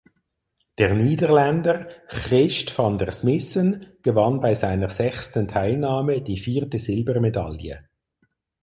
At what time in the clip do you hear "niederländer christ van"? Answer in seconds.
0.95-2.97